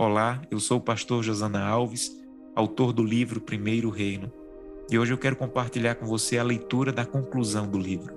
[0.00, 2.16] Olá, eu sou o pastor Josana Alves,
[2.54, 4.32] autor do livro Primeiro Reino,
[4.88, 8.14] e hoje eu quero compartilhar com você a leitura da conclusão do livro.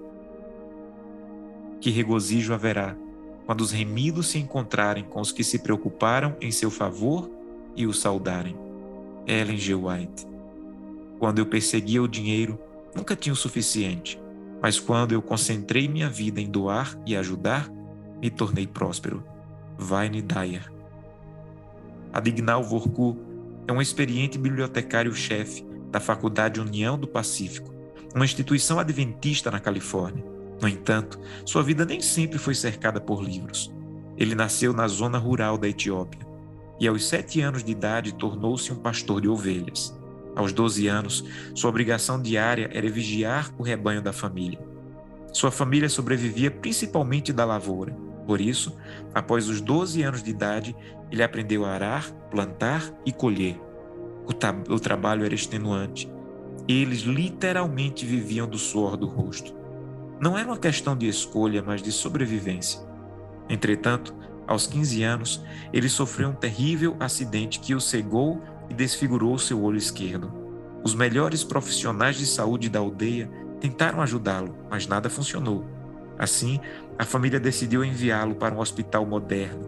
[1.80, 2.96] Que regozijo haverá
[3.48, 7.28] quando os remidos se encontrarem com os que se preocuparam em seu favor
[7.76, 8.56] e o saudarem.
[9.26, 9.74] Ellen G.
[9.74, 10.28] White.
[11.18, 12.60] Quando eu perseguia o dinheiro,
[12.96, 14.22] nunca tinha o suficiente,
[14.62, 17.72] mas quando eu concentrei minha vida em doar e ajudar,
[18.22, 19.24] me tornei próspero.
[19.80, 20.81] Vine Dyer.
[22.14, 23.18] Adignal Vorku
[23.66, 27.74] é um experiente bibliotecário-chefe da Faculdade União do Pacífico,
[28.14, 30.26] uma instituição adventista na Califórnia.
[30.62, 33.74] No entanto, sua vida nem sempre foi cercada por livros.
[34.18, 36.20] Ele nasceu na zona rural da Etiópia
[36.80, 39.98] e, aos sete anos de idade, tornou-se um pastor de ovelhas.
[40.36, 41.24] Aos doze anos,
[41.56, 44.60] sua obrigação diária era vigiar o rebanho da família.
[45.32, 48.78] Sua família sobrevivia principalmente da lavoura por isso,
[49.14, 50.74] após os 12 anos de idade,
[51.12, 53.60] ele aprendeu a arar, plantar e colher.
[54.26, 56.10] O, o trabalho era extenuante.
[56.66, 59.54] Eles literalmente viviam do suor do rosto.
[60.18, 62.80] Não era uma questão de escolha, mas de sobrevivência.
[63.50, 64.16] Entretanto,
[64.48, 69.78] aos 15 anos, ele sofreu um terrível acidente que o cegou e desfigurou seu olho
[69.78, 70.32] esquerdo.
[70.86, 73.30] Os melhores profissionais de saúde da aldeia
[73.60, 75.81] tentaram ajudá-lo, mas nada funcionou.
[76.22, 76.60] Assim,
[77.00, 79.68] a família decidiu enviá-lo para um hospital moderno.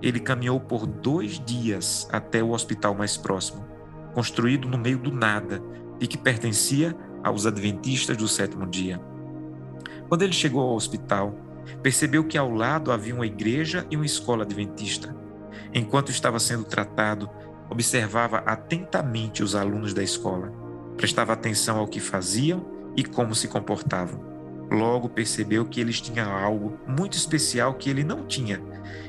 [0.00, 3.66] Ele caminhou por dois dias até o hospital mais próximo,
[4.14, 5.62] construído no meio do nada
[6.00, 8.98] e que pertencia aos adventistas do sétimo dia.
[10.08, 11.34] Quando ele chegou ao hospital,
[11.82, 15.14] percebeu que ao lado havia uma igreja e uma escola adventista.
[15.74, 17.28] Enquanto estava sendo tratado,
[17.68, 20.50] observava atentamente os alunos da escola,
[20.96, 22.64] prestava atenção ao que faziam
[22.96, 24.29] e como se comportavam.
[24.70, 28.62] Logo percebeu que eles tinham algo muito especial que ele não tinha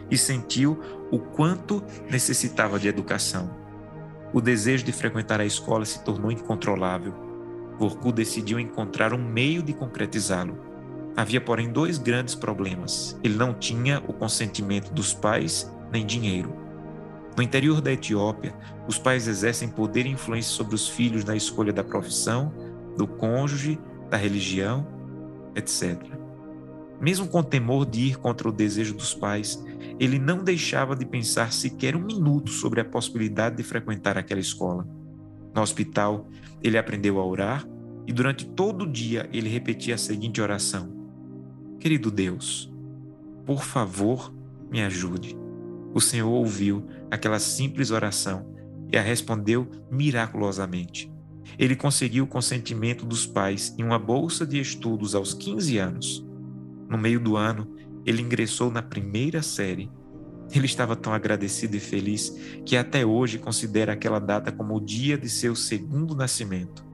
[0.10, 0.80] e sentiu
[1.12, 3.56] o quanto necessitava de educação.
[4.34, 7.14] O desejo de frequentar a escola se tornou incontrolável.
[7.78, 10.58] Vorku decidiu encontrar um meio de concretizá-lo.
[11.16, 13.20] Havia, porém, dois grandes problemas.
[13.24, 16.56] Ele não tinha o consentimento dos pais nem dinheiro.
[17.36, 18.56] No interior da Etiópia,
[18.88, 22.54] os pais exercem poder e influência sobre os filhos na escolha da profissão,
[22.98, 23.80] do cônjuge,
[24.10, 25.01] da religião
[25.56, 25.98] etc.
[27.00, 29.64] Mesmo com temor de ir contra o desejo dos pais,
[30.00, 34.88] ele não deixava de pensar sequer um minuto sobre a possibilidade de frequentar aquela escola.
[35.54, 36.28] No hospital,
[36.62, 37.68] ele aprendeu a orar
[38.08, 40.92] e durante todo o dia ele repetia a seguinte oração:
[41.80, 42.72] Querido Deus,
[43.46, 44.34] por favor,
[44.70, 45.38] me ajude.
[45.94, 48.46] O Senhor ouviu aquela simples oração
[48.92, 51.11] e a respondeu miraculosamente.
[51.58, 56.26] Ele conseguiu o consentimento dos pais em uma bolsa de estudos aos 15 anos.
[56.90, 57.68] No meio do ano,
[58.06, 59.90] ele ingressou na primeira série.
[60.54, 62.36] Ele estava tão agradecido e feliz
[62.66, 66.86] que até hoje considera aquela data como o dia de seu segundo nascimento.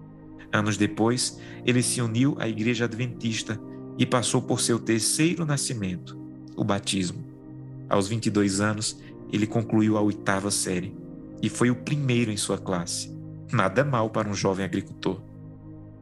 [0.52, 3.60] Anos depois, ele se uniu à Igreja Adventista
[3.98, 6.18] e passou por seu terceiro nascimento,
[6.56, 7.26] o batismo.
[7.90, 9.02] Aos 22 anos,
[9.32, 10.96] ele concluiu a oitava série
[11.42, 13.17] e foi o primeiro em sua classe.
[13.52, 15.22] Nada mal para um jovem agricultor.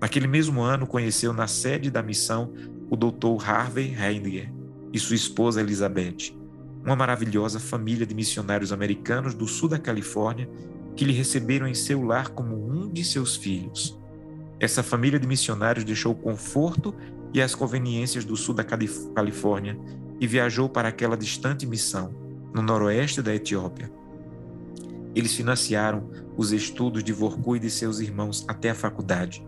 [0.01, 2.51] Naquele mesmo ano, conheceu na sede da missão
[2.89, 3.43] o Dr.
[3.47, 4.51] Harvey Heidegger
[4.91, 6.35] e sua esposa Elizabeth,
[6.83, 10.49] uma maravilhosa família de missionários americanos do sul da Califórnia
[10.95, 13.99] que lhe receberam em seu lar como um de seus filhos.
[14.59, 16.95] Essa família de missionários deixou o conforto
[17.33, 19.77] e as conveniências do sul da Califórnia
[20.19, 22.15] e viajou para aquela distante missão,
[22.53, 23.91] no noroeste da Etiópia.
[25.13, 29.45] Eles financiaram os estudos de Vorku e de seus irmãos até a faculdade.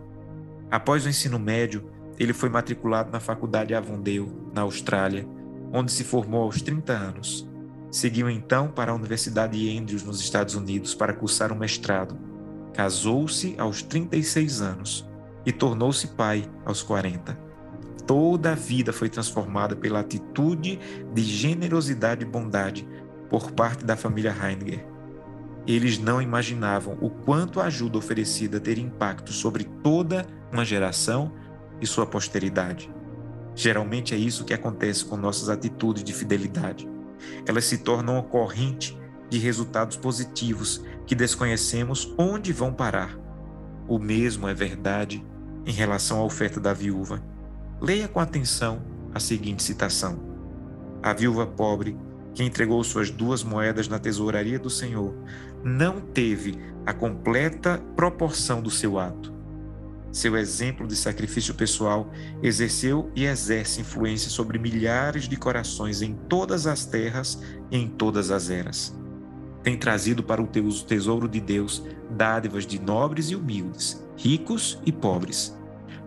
[0.70, 5.26] Após o ensino médio, ele foi matriculado na Faculdade Avondale, na Austrália,
[5.72, 7.48] onde se formou aos 30 anos.
[7.90, 12.18] Seguiu então para a Universidade de Andrews, nos Estados Unidos, para cursar um mestrado.
[12.74, 15.08] Casou-se aos 36 anos
[15.46, 17.38] e tornou-se pai aos 40.
[18.06, 20.78] Toda a vida foi transformada pela atitude
[21.14, 22.86] de generosidade e bondade
[23.28, 24.87] por parte da família Heidegger
[25.74, 31.32] eles não imaginavam o quanto a ajuda oferecida teria impacto sobre toda uma geração
[31.80, 32.90] e sua posteridade.
[33.54, 36.88] Geralmente é isso que acontece com nossas atitudes de fidelidade.
[37.46, 38.98] Elas se tornam uma corrente
[39.28, 43.18] de resultados positivos que desconhecemos onde vão parar.
[43.86, 45.24] O mesmo é verdade
[45.66, 47.22] em relação à oferta da viúva.
[47.80, 48.82] Leia com atenção
[49.12, 50.18] a seguinte citação:
[51.02, 51.96] A viúva pobre,
[52.34, 55.14] que entregou suas duas moedas na tesouraria do Senhor,
[55.64, 59.38] não teve a completa proporção do seu ato.
[60.10, 62.10] Seu exemplo de sacrifício pessoal
[62.42, 68.30] exerceu e exerce influência sobre milhares de corações em todas as terras e em todas
[68.30, 68.98] as eras.
[69.62, 75.54] Tem trazido para o tesouro de Deus dádivas de nobres e humildes, ricos e pobres.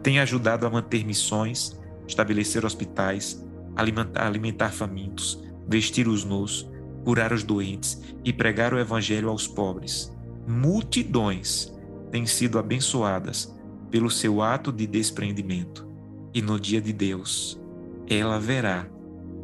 [0.01, 3.45] Tem ajudado a manter missões, estabelecer hospitais,
[3.75, 6.70] alimentar, famintos, vestir os nus,
[7.03, 10.11] curar os doentes e pregar o evangelho aos pobres.
[10.47, 11.73] Multidões
[12.11, 13.55] têm sido abençoadas
[13.89, 15.87] pelo seu ato de despreendimento.
[16.33, 17.59] E no dia de Deus,
[18.09, 18.87] ela verá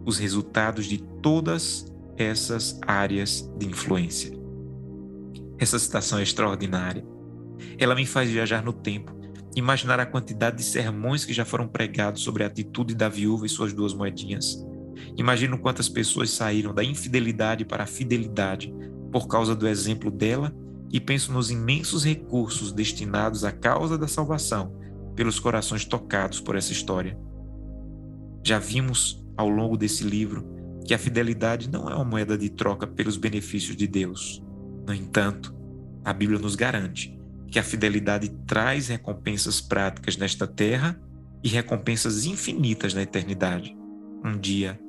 [0.06, 1.86] os resultados de todas
[2.18, 4.32] essas áreas de influência.
[5.60, 7.06] Essa citação é extraordinária.
[7.78, 9.16] Ela me faz viajar no tempo,
[9.56, 13.50] imaginar a quantidade de sermões que já foram pregados sobre a atitude da viúva e
[13.50, 14.66] suas duas moedinhas.
[15.16, 18.74] Imagino quantas pessoas saíram da infidelidade para a fidelidade
[19.12, 20.54] por causa do exemplo dela
[20.92, 24.76] e penso nos imensos recursos destinados à causa da salvação
[25.16, 27.18] pelos corações tocados por essa história.
[28.44, 30.48] Já vimos ao longo desse livro
[30.86, 34.42] que a fidelidade não é uma moeda de troca pelos benefícios de Deus.
[34.88, 35.54] No entanto,
[36.06, 37.18] a Bíblia nos garante
[37.52, 41.00] que a fidelidade traz recompensas práticas nesta terra
[41.44, 43.76] e recompensas infinitas na eternidade.
[44.24, 44.80] Um dia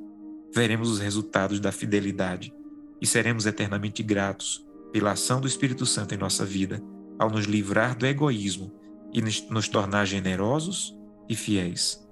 [0.53, 2.53] veremos os resultados da fidelidade
[3.01, 6.81] e seremos eternamente gratos pela ação do Espírito Santo em nossa vida,
[7.17, 8.71] ao nos livrar do egoísmo
[9.13, 10.97] e nos tornar generosos
[11.27, 12.05] e fiéis.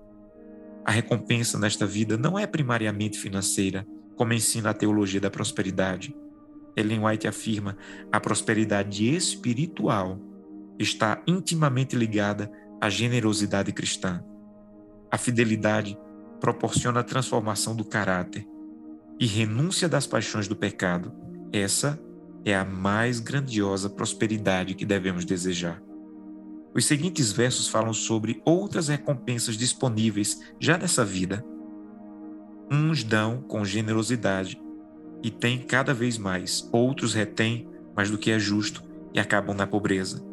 [0.85, 3.85] A recompensa nesta vida não é primariamente financeira,
[4.15, 6.15] como ensina a teologia da prosperidade.
[6.75, 7.75] Ellen White afirma
[8.11, 10.19] a prosperidade espiritual
[10.79, 14.23] está intimamente ligada à generosidade cristã.
[15.11, 15.97] A fidelidade
[16.39, 18.47] proporciona a transformação do caráter
[19.19, 21.11] e renúncia das paixões do pecado.
[21.51, 21.99] Essa
[22.45, 25.81] é a mais grandiosa prosperidade que devemos desejar.
[26.73, 31.43] Os seguintes versos falam sobre outras recompensas disponíveis já nessa vida.
[32.71, 34.61] Uns dão com generosidade
[35.23, 39.65] e têm cada vez mais, outros retêm mais do que é justo e acabam na
[39.65, 40.23] pobreza.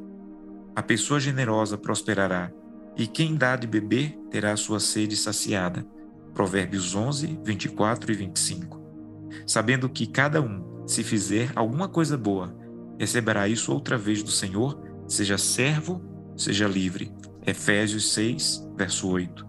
[0.76, 2.52] A pessoa generosa prosperará,
[2.96, 5.86] e quem dá de beber terá sua sede saciada.
[6.34, 8.82] Provérbios 11, 24 e 25.
[9.46, 12.54] Sabendo que cada um se fizer alguma coisa boa,
[12.98, 14.78] receberá isso outra vez do Senhor,
[15.08, 16.02] seja servo,
[16.36, 17.12] seja livre.
[17.46, 19.46] Efésios 6, verso 8.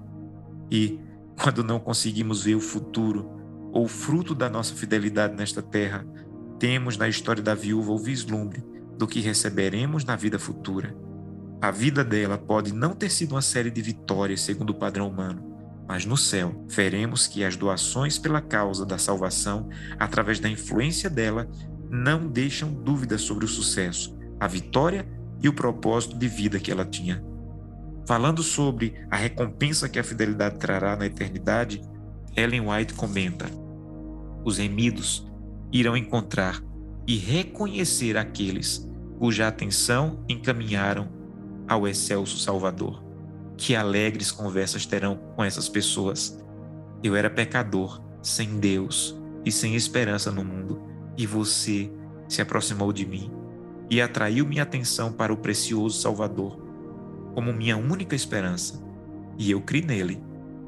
[0.72, 1.00] E,
[1.42, 3.30] quando não conseguimos ver o futuro
[3.72, 6.06] ou o fruto da nossa fidelidade nesta terra,
[6.60, 8.64] temos na história da viúva o vislumbre
[8.98, 10.96] do que receberemos na vida futura.
[11.62, 15.55] A vida dela pode não ter sido uma série de vitórias segundo o padrão humano,
[15.88, 21.48] mas no céu, veremos que as doações pela causa da salvação, através da influência dela,
[21.90, 25.08] não deixam dúvidas sobre o sucesso, a vitória
[25.42, 27.24] e o propósito de vida que ela tinha.
[28.08, 31.82] Falando sobre a recompensa que a fidelidade trará na eternidade,
[32.36, 33.46] Ellen White comenta:
[34.44, 35.28] Os remidos
[35.72, 36.62] irão encontrar
[37.08, 38.88] e reconhecer aqueles
[39.20, 41.08] cuja atenção encaminharam
[41.68, 43.05] ao excelso Salvador.
[43.58, 46.38] Que alegres conversas terão com essas pessoas.
[47.04, 50.82] Eu era pecador, sem Deus e sem esperança no mundo,
[51.18, 51.92] e você
[52.28, 53.32] se aproximou de mim
[53.90, 56.60] e atraiu minha atenção para o precioso Salvador,
[57.34, 58.84] como minha única esperança.
[59.38, 60.24] E eu criei nele,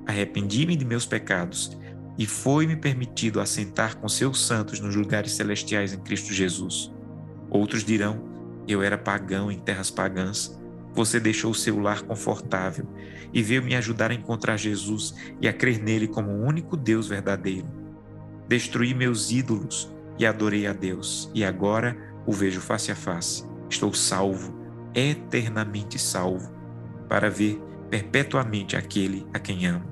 [0.06, 1.78] arrependi-me de meus pecados,
[2.18, 6.92] e foi-me permitido assentar com seus santos nos lugares celestiais em Cristo Jesus.
[7.50, 8.22] Outros dirão:
[8.68, 10.60] eu era pagão em terras pagãs,
[10.98, 12.88] você deixou o seu lar confortável
[13.32, 17.08] e veio me ajudar a encontrar Jesus e a crer nele como o único Deus
[17.08, 17.68] verdadeiro.
[18.48, 23.46] Destruí meus ídolos e adorei a Deus, e agora o vejo face a face.
[23.70, 24.58] Estou salvo,
[24.96, 26.52] eternamente salvo,
[27.08, 27.62] para ver
[27.92, 29.86] perpetuamente aquele a quem amo.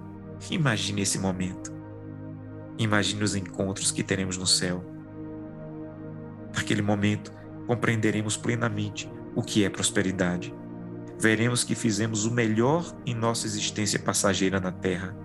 [0.50, 1.72] Imagine esse momento.
[2.80, 4.84] Imagine os encontros que teremos no céu.
[6.56, 7.32] Naquele momento,
[7.68, 10.52] compreenderemos plenamente o que é prosperidade
[11.20, 15.16] veremos que fizemos o melhor em nossa existência passageira na terra.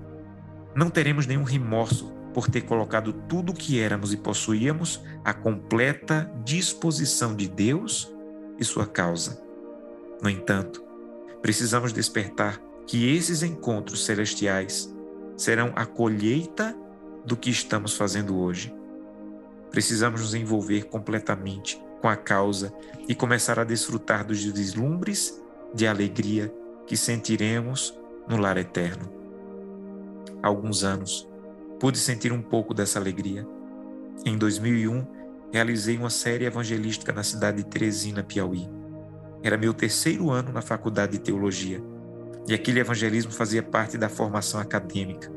[0.75, 6.31] Não teremos nenhum remorso por ter colocado tudo o que éramos e possuíamos à completa
[6.45, 8.13] disposição de Deus
[8.59, 9.43] e sua causa.
[10.23, 10.85] No entanto,
[11.43, 14.95] precisamos despertar que esses encontros celestiais
[15.37, 16.77] serão a colheita
[17.25, 18.75] do que estamos fazendo hoje.
[19.71, 22.73] Precisamos nos envolver completamente com a causa
[23.09, 25.41] e começar a desfrutar dos deslumbres
[25.75, 26.53] de alegria
[26.87, 27.99] que sentiremos
[28.29, 29.13] no lar eterno.
[30.43, 31.29] Há alguns anos,
[31.79, 33.47] pude sentir um pouco dessa alegria.
[34.25, 35.07] Em 2001,
[35.53, 38.69] realizei uma série evangelística na cidade de Teresina, Piauí.
[39.43, 41.83] Era meu terceiro ano na faculdade de teologia
[42.47, 45.31] e aquele evangelismo fazia parte da formação acadêmica.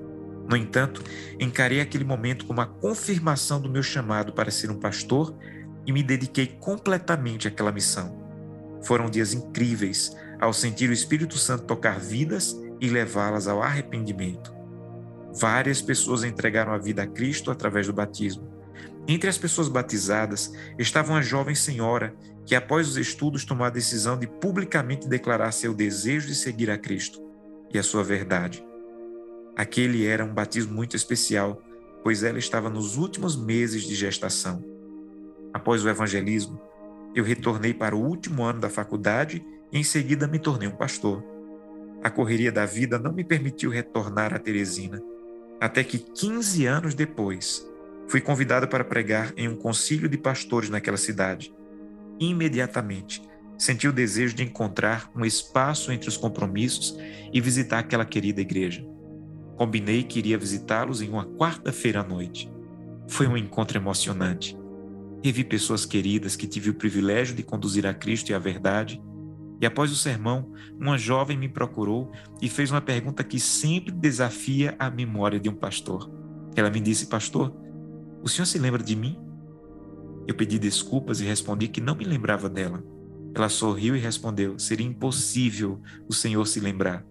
[0.50, 1.02] No entanto,
[1.40, 5.34] encarei aquele momento como a confirmação do meu chamado para ser um pastor
[5.86, 8.22] e me dediquei completamente àquela missão.
[8.84, 14.54] Foram dias incríveis ao sentir o Espírito Santo tocar vidas e levá-las ao arrependimento.
[15.34, 18.52] Várias pessoas entregaram a vida a Cristo através do batismo.
[19.08, 24.18] Entre as pessoas batizadas estava uma jovem senhora que, após os estudos, tomou a decisão
[24.18, 27.22] de publicamente declarar seu desejo de seguir a Cristo
[27.74, 28.63] e a sua verdade.
[29.56, 31.62] Aquele era um batismo muito especial,
[32.04, 34.63] pois ela estava nos últimos meses de gestação.
[35.54, 36.60] Após o evangelismo,
[37.16, 41.24] eu retornei para o último ano da faculdade em seguida me tornei um pastor.
[42.03, 45.01] A correria da vida não me permitiu retornar a Teresina,
[45.60, 47.68] até que 15 anos depois,
[48.08, 51.53] fui convidado para pregar em um concílio de pastores naquela cidade.
[52.20, 53.22] Imediatamente,
[53.58, 56.96] senti o desejo de encontrar um espaço entre os compromissos
[57.32, 58.86] e visitar aquela querida igreja.
[59.56, 62.51] Combinei que iria visitá-los em uma quarta-feira à noite.
[63.08, 64.58] Foi um encontro emocionante.
[65.24, 69.01] Revi pessoas queridas que tive o privilégio de conduzir a Cristo e a verdade.
[69.62, 74.76] E após o sermão, uma jovem me procurou e fez uma pergunta que sempre desafia
[74.78, 76.10] a memória de um pastor.
[76.56, 77.56] Ela me disse: Pastor,
[78.22, 79.18] o senhor se lembra de mim?
[80.28, 82.84] Eu pedi desculpas e respondi que não me lembrava dela.
[83.34, 87.06] Ela sorriu e respondeu: Seria impossível o senhor se lembrar.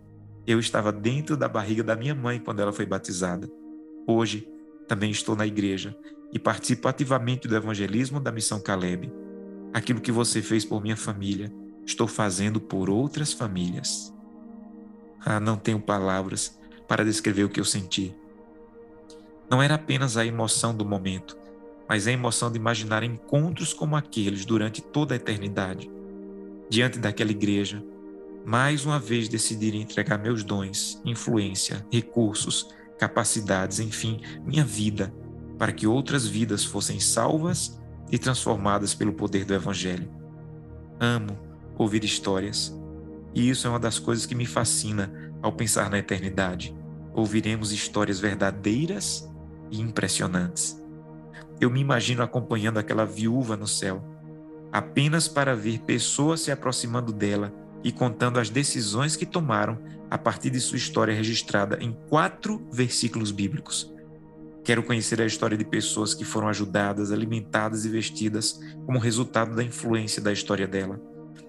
[0.46, 3.48] Eu estava dentro da barriga da minha mãe quando ela foi batizada.
[4.06, 4.48] Hoje,
[4.88, 5.96] também estou na igreja
[6.32, 9.12] e participo ativamente do evangelismo da Missão Caleb.
[9.72, 11.52] Aquilo que você fez por minha família,
[11.84, 14.12] estou fazendo por outras famílias.
[15.24, 16.58] Ah, não tenho palavras
[16.88, 18.14] para descrever o que eu senti.
[19.50, 21.36] Não era apenas a emoção do momento,
[21.88, 25.90] mas a emoção de imaginar encontros como aqueles durante toda a eternidade.
[26.68, 27.84] Diante daquela igreja,
[28.44, 35.12] mais uma vez decidi entregar meus dons, influência, recursos, capacidades, enfim, minha vida
[35.58, 40.10] para que outras vidas fossem salvas e transformadas pelo poder do Evangelho.
[40.98, 42.76] Amo ouvir histórias,
[43.34, 46.74] e isso é uma das coisas que me fascina ao pensar na eternidade.
[47.14, 49.28] Ouviremos histórias verdadeiras
[49.70, 50.80] e impressionantes.
[51.60, 54.04] Eu me imagino acompanhando aquela viúva no céu,
[54.70, 57.52] apenas para ver pessoas se aproximando dela
[57.84, 59.78] e contando as decisões que tomaram
[60.10, 63.92] a partir de sua história registrada em quatro versículos bíblicos.
[64.64, 69.64] Quero conhecer a história de pessoas que foram ajudadas, alimentadas e vestidas como resultado da
[69.64, 71.00] influência da história dela.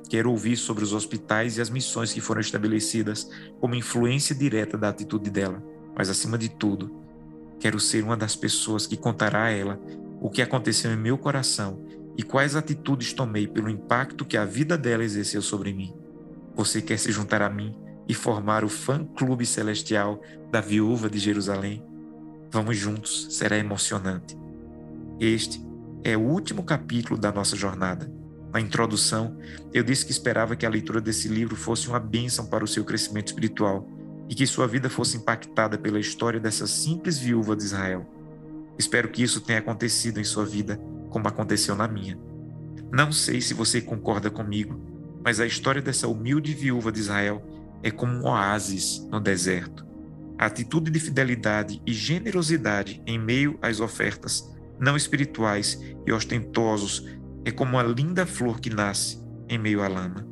[0.10, 4.90] Quero ouvir sobre os hospitais e as missões que foram estabelecidas como influência direta da
[4.90, 5.63] atitude dela.
[5.96, 6.94] Mas, acima de tudo,
[7.60, 9.80] quero ser uma das pessoas que contará a ela
[10.22, 11.86] o que aconteceu em meu coração
[12.18, 15.94] e quais atitudes tomei pelo impacto que a vida dela exerceu sobre mim.
[16.56, 17.75] Você quer se juntar a mim
[18.08, 20.22] e formar o fã-clube celestial
[20.52, 21.84] da viúva de Jerusalém?
[22.52, 24.38] Vamos juntos, será emocionante.
[25.20, 25.60] Este
[26.04, 28.12] é o último capítulo da nossa jornada.
[28.53, 29.36] Na introdução,
[29.74, 32.86] eu disse que esperava que a leitura desse livro fosse uma bênção para o seu
[32.86, 33.89] crescimento espiritual
[34.29, 38.05] e que sua vida fosse impactada pela história dessa simples viúva de Israel.
[38.77, 40.79] Espero que isso tenha acontecido em sua vida,
[41.10, 42.19] como aconteceu na minha.
[42.91, 44.79] Não sei se você concorda comigo,
[45.25, 47.43] mas a história dessa humilde viúva de Israel
[47.81, 49.83] é como um oásis no deserto.
[50.38, 57.07] A atitude de fidelidade e generosidade em meio às ofertas não espirituais e ostentosos
[57.46, 60.28] é como a linda flor que nasce em meio à lama.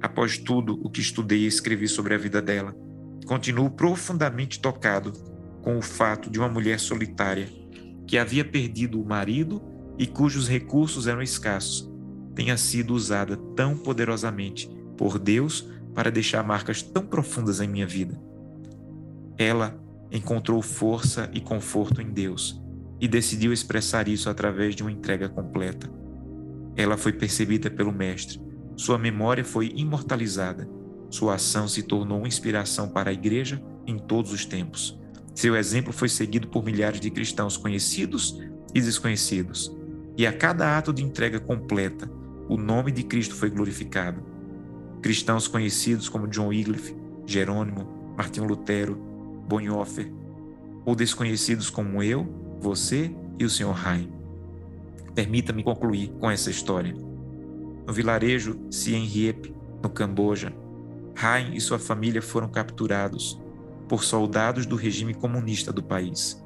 [0.00, 2.74] Após tudo o que estudei e escrevi sobre a vida dela,
[3.26, 5.12] continuo profundamente tocado
[5.62, 7.48] com o fato de uma mulher solitária
[8.06, 9.60] que havia perdido o marido
[9.98, 11.90] e cujos recursos eram escassos,
[12.34, 18.18] tenha sido usada tão poderosamente por Deus para deixar marcas tão profundas em minha vida.
[19.36, 19.78] Ela
[20.10, 22.62] encontrou força e conforto em Deus
[23.00, 25.90] e decidiu expressar isso através de uma entrega completa.
[26.78, 28.40] Ela foi percebida pelo Mestre,
[28.76, 30.70] sua memória foi imortalizada,
[31.10, 34.96] sua ação se tornou uma inspiração para a Igreja em todos os tempos.
[35.34, 38.40] Seu exemplo foi seguido por milhares de cristãos conhecidos
[38.72, 39.76] e desconhecidos.
[40.16, 42.08] E a cada ato de entrega completa,
[42.48, 44.22] o nome de Cristo foi glorificado.
[45.02, 48.94] Cristãos conhecidos como John Wycliffe, Jerônimo, Martinho Lutero,
[49.48, 50.12] Bonhoeffer,
[50.84, 53.74] ou desconhecidos como eu, você e o Sr.
[53.84, 54.17] Haim.
[55.18, 56.94] Permita-me concluir com essa história.
[56.94, 60.54] No vilarejo Siem Reap, no Camboja,
[61.20, 63.36] Haim e sua família foram capturados
[63.88, 66.40] por soldados do regime comunista do país.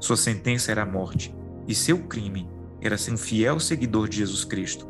[0.00, 1.36] Sua sentença era a morte
[1.68, 2.48] e seu crime
[2.80, 4.88] era ser um fiel seguidor de Jesus Cristo.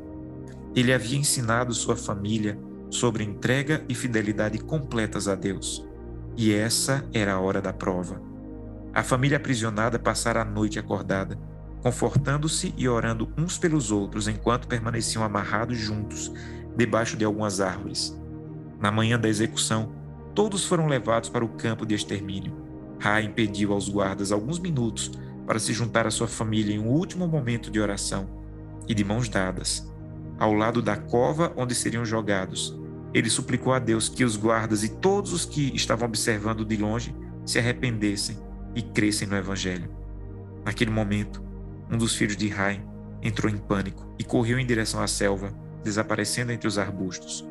[0.73, 2.57] Ele havia ensinado sua família
[2.91, 5.85] sobre entrega e fidelidade completas a Deus.
[6.37, 8.23] E essa era a hora da prova.
[8.95, 11.37] A família aprisionada passara a noite acordada,
[11.87, 16.33] confortando-se e orando uns pelos outros enquanto permaneciam amarrados juntos
[16.77, 18.21] debaixo de algumas árvores.
[18.81, 19.93] Na manhã da execução,
[20.35, 22.53] todos foram levados para o campo de extermínio.
[22.99, 25.13] Ra impediu aos guardas alguns minutos
[25.47, 28.29] para se juntar à sua família em um último momento de oração
[28.89, 29.89] e de mãos dadas,
[30.41, 32.77] ao lado da cova onde seriam jogados.
[33.15, 37.15] Ele suplicou a Deus que os guardas e todos os que estavam observando de longe
[37.45, 38.37] se arrependessem
[38.75, 39.89] e crescem no Evangelho.
[40.65, 41.46] Naquele momento,
[41.91, 42.83] um dos filhos de Rai
[43.23, 45.53] entrou em pânico e correu em direção à selva,
[45.83, 47.47] desaparecendo entre os arbustos.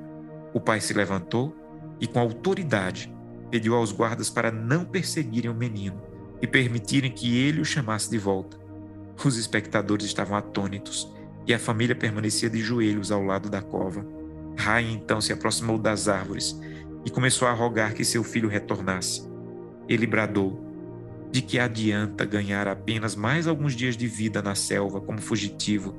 [0.54, 1.56] O pai se levantou
[2.00, 3.14] e, com autoridade,
[3.50, 6.02] pediu aos guardas para não perseguirem o menino
[6.42, 8.58] e permitirem que ele o chamasse de volta.
[9.24, 11.12] Os espectadores estavam atônitos
[11.48, 14.06] e a família permanecia de joelhos ao lado da cova.
[14.58, 16.60] Rai então se aproximou das árvores
[17.06, 19.28] e começou a rogar que seu filho retornasse.
[19.88, 20.65] Ele bradou:
[21.36, 25.94] De que adianta ganhar apenas mais alguns dias de vida na selva como fugitivo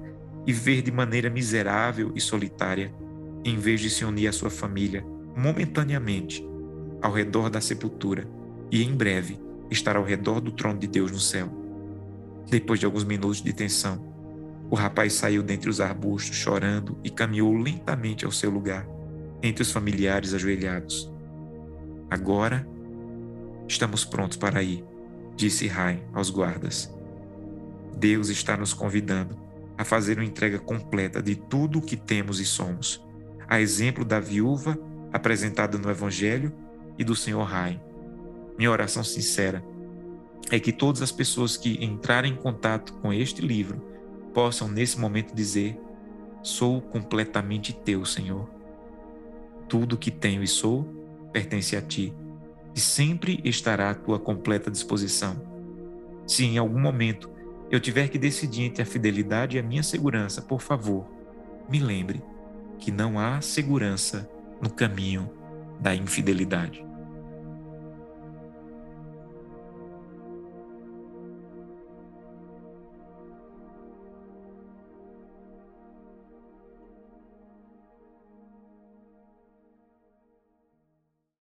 [0.46, 2.90] e viver de maneira miserável e solitária,
[3.44, 5.04] em vez de se unir à sua família
[5.36, 6.42] momentaneamente
[7.02, 8.26] ao redor da sepultura
[8.72, 9.38] e em breve
[9.70, 11.50] estar ao redor do trono de Deus no céu.
[12.48, 14.02] Depois de alguns minutos de tensão,
[14.70, 18.88] o rapaz saiu dentre os arbustos chorando e caminhou lentamente ao seu lugar,
[19.42, 21.12] entre os familiares ajoelhados.
[22.08, 22.66] Agora
[23.68, 24.82] estamos prontos para ir,
[25.36, 26.92] disse Rai aos guardas.
[27.96, 29.36] Deus está nos convidando
[29.78, 33.04] a fazer uma entrega completa de tudo o que temos e somos,
[33.46, 34.78] a exemplo da viúva
[35.12, 36.52] apresentada no Evangelho
[36.98, 37.80] e do Senhor Rai.
[38.56, 39.62] Minha oração sincera
[40.50, 43.82] é que todas as pessoas que entrarem em contato com este livro
[44.32, 45.78] possam nesse momento dizer:
[46.42, 48.48] Sou completamente teu, Senhor.
[49.68, 50.84] Tudo que tenho e sou
[51.32, 52.14] pertence a ti
[52.76, 55.40] e sempre estará à tua completa disposição.
[56.26, 57.30] Se em algum momento
[57.70, 61.06] eu tiver que decidir entre a fidelidade e a minha segurança, por favor,
[61.70, 62.22] me lembre
[62.78, 65.30] que não há segurança no caminho
[65.80, 66.85] da infidelidade.